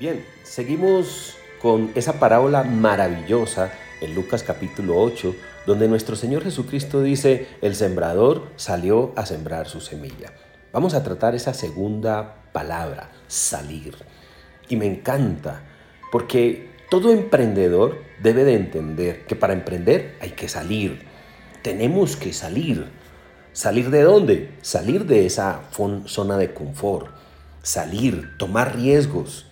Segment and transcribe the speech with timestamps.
[0.00, 7.48] Bien, seguimos con esa parábola maravillosa en Lucas capítulo 8, donde nuestro Señor Jesucristo dice,
[7.60, 10.32] el sembrador salió a sembrar su semilla.
[10.72, 13.94] Vamos a tratar esa segunda palabra, salir.
[14.70, 15.64] Y me encanta,
[16.10, 21.02] porque todo emprendedor debe de entender que para emprender hay que salir.
[21.60, 22.86] Tenemos que salir.
[23.52, 24.54] ¿Salir de dónde?
[24.62, 25.60] Salir de esa
[26.06, 27.08] zona de confort.
[27.62, 29.49] Salir, tomar riesgos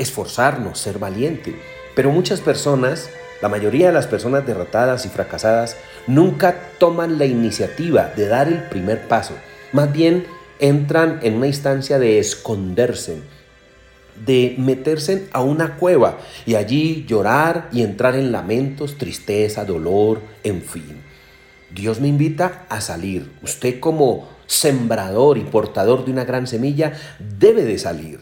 [0.00, 1.54] esforzarnos, ser valiente.
[1.94, 3.10] Pero muchas personas,
[3.42, 5.76] la mayoría de las personas derrotadas y fracasadas,
[6.06, 9.34] nunca toman la iniciativa de dar el primer paso.
[9.72, 10.26] Más bien
[10.58, 13.20] entran en una instancia de esconderse,
[14.24, 20.62] de meterse a una cueva y allí llorar y entrar en lamentos, tristeza, dolor, en
[20.62, 21.02] fin.
[21.70, 23.30] Dios me invita a salir.
[23.42, 26.94] Usted como sembrador y portador de una gran semilla
[27.38, 28.18] debe de salir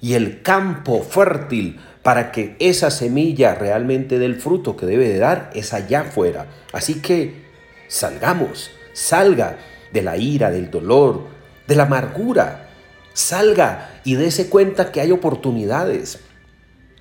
[0.00, 5.50] y el campo fértil para que esa semilla realmente dé fruto que debe de dar
[5.54, 6.46] es allá afuera.
[6.72, 7.44] Así que
[7.88, 9.58] salgamos, salga
[9.92, 11.26] de la ira, del dolor,
[11.66, 12.68] de la amargura.
[13.12, 16.20] Salga y dése cuenta que hay oportunidades.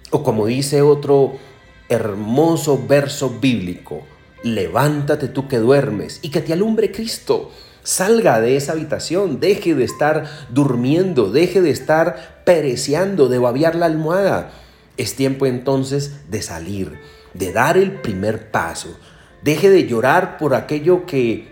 [0.09, 1.37] O como dice otro
[1.89, 4.03] hermoso verso bíblico,
[4.43, 7.51] levántate tú que duermes y que te alumbre Cristo.
[7.87, 13.85] Salga de esa habitación, deje de estar durmiendo, deje de estar pereceando, de babiar la
[13.85, 14.51] almohada.
[14.97, 16.99] Es tiempo entonces de salir,
[17.33, 18.89] de dar el primer paso.
[19.41, 21.47] Deje de llorar por aquello que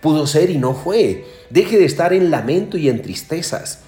[0.00, 1.24] pudo ser y no fue.
[1.50, 3.80] Deje de estar en lamento y en tristezas.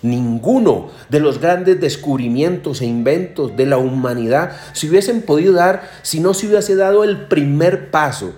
[0.00, 6.20] Ninguno de los grandes descubrimientos e inventos de la humanidad se hubiesen podido dar si
[6.20, 8.32] no se hubiese dado el primer paso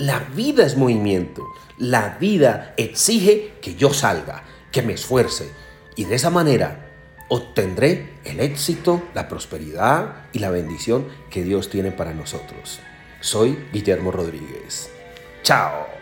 [0.00, 1.46] la vida es movimiento.
[1.76, 5.50] La vida exige que yo salga, que me esfuerce.
[5.94, 6.86] Y de esa manera
[7.28, 12.80] obtendré el éxito, la prosperidad y la bendición que Dios tiene para nosotros.
[13.20, 14.90] Soy Guillermo Rodríguez.
[15.42, 15.99] Chao.